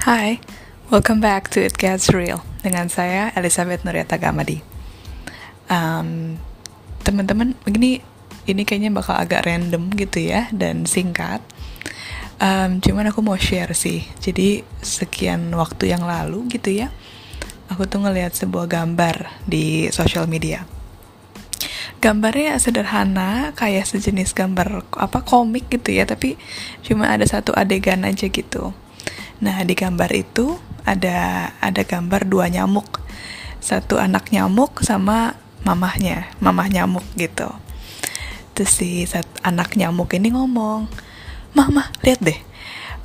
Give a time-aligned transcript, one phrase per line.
[0.00, 0.40] Hai,
[0.88, 4.56] welcome back to It Gets Real dengan saya Elizabeth Nuriata Gamadi.
[5.68, 6.40] Um,
[7.04, 8.00] teman-teman, begini
[8.48, 11.44] ini kayaknya bakal agak random gitu ya dan singkat.
[12.40, 14.00] Um, cuman aku mau share sih.
[14.24, 16.88] Jadi sekian waktu yang lalu gitu ya,
[17.68, 20.64] aku tuh ngeliat sebuah gambar di social media.
[22.00, 26.40] Gambarnya sederhana, kayak sejenis gambar apa komik gitu ya, tapi
[26.80, 28.72] cuma ada satu adegan aja gitu
[29.40, 33.00] Nah, di gambar itu ada ada gambar dua nyamuk.
[33.60, 37.48] Satu anak nyamuk sama mamahnya, mamah nyamuk gitu.
[38.52, 39.08] Terus si
[39.40, 40.88] anak nyamuk ini ngomong,
[41.56, 42.36] "Mama, lihat deh.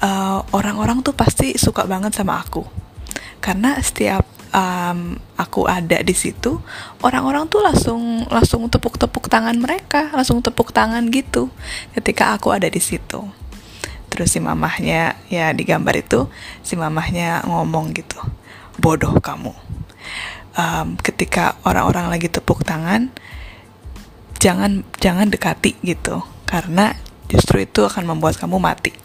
[0.04, 2.68] eh, orang-orang tuh pasti suka banget sama aku.
[3.40, 6.60] Karena setiap um, aku ada di situ,
[7.00, 11.48] orang-orang tuh langsung langsung tepuk-tepuk tangan mereka, langsung tepuk tangan gitu
[11.96, 13.45] ketika aku ada di situ."
[14.16, 16.32] Terus si mamahnya ya di gambar itu
[16.64, 18.16] si mamahnya ngomong gitu
[18.80, 19.52] bodoh kamu.
[20.56, 23.12] Um, ketika orang-orang lagi tepuk tangan
[24.40, 26.96] jangan jangan dekati gitu karena
[27.28, 28.96] justru itu akan membuat kamu mati.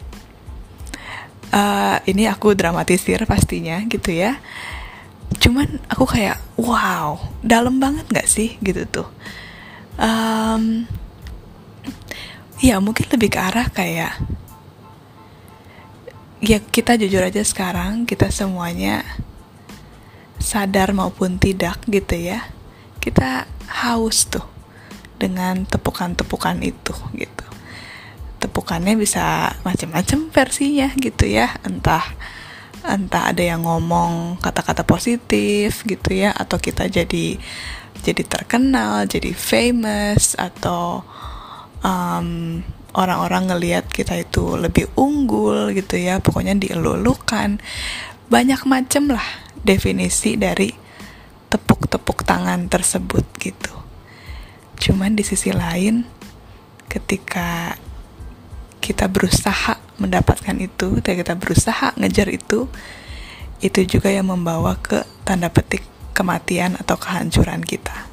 [1.50, 4.38] Uh, ini aku dramatisir pastinya gitu ya.
[5.42, 8.54] Cuman aku kayak wow dalam banget nggak sih?
[8.62, 9.10] Gitu tuh.
[9.98, 10.86] Um,
[12.62, 14.14] ya mungkin lebih ke arah kayak
[16.40, 19.04] ya kita jujur aja sekarang kita semuanya
[20.40, 22.48] sadar maupun tidak gitu ya
[23.00, 24.44] kita haus tuh
[25.20, 27.46] dengan tepukan-tepukan itu gitu.
[28.40, 32.04] Tepukannya bisa macam-macam versinya gitu ya entah
[32.80, 37.36] entah ada yang ngomong kata-kata positif gitu ya atau kita jadi
[38.00, 41.04] jadi terkenal jadi famous atau
[41.84, 47.62] um, orang-orang ngelihat kita itu lebih unggul gitu ya pokoknya dielulukan.
[48.30, 49.26] Banyak macam lah
[49.60, 50.70] definisi dari
[51.50, 53.74] tepuk-tepuk tangan tersebut gitu.
[54.80, 56.06] Cuman di sisi lain
[56.90, 57.76] ketika
[58.80, 62.66] kita berusaha mendapatkan itu ketika kita berusaha ngejar itu
[63.60, 65.84] itu juga yang membawa ke tanda petik
[66.16, 68.08] kematian atau kehancuran kita.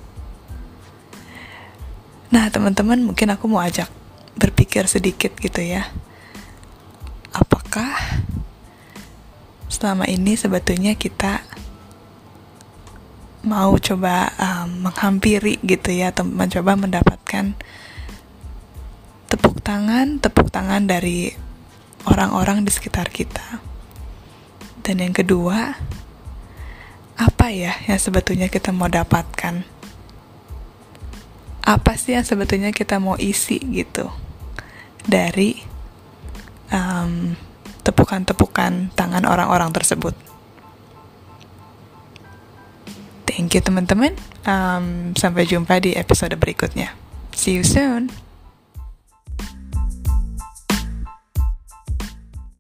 [2.36, 3.88] Nah teman-teman mungkin aku mau ajak
[4.78, 5.90] berpikir sedikit gitu ya.
[7.34, 7.98] Apakah
[9.74, 11.42] selama ini sebetulnya kita
[13.42, 17.58] mau coba um, menghampiri gitu ya atau mencoba mendapatkan
[19.34, 21.34] tepuk tangan tepuk tangan dari
[22.06, 23.58] orang-orang di sekitar kita?
[24.86, 25.74] Dan yang kedua
[27.18, 29.66] apa ya yang sebetulnya kita mau dapatkan?
[31.66, 34.27] Apa sih yang sebetulnya kita mau isi gitu
[35.08, 35.64] dari
[36.68, 37.40] tepukan
[37.88, 40.12] tepukan-tepukan tangan orang-orang tersebut.
[43.24, 44.12] Thank you teman-teman.
[44.44, 46.92] Um, sampai jumpa di episode berikutnya.
[47.32, 48.27] See you soon.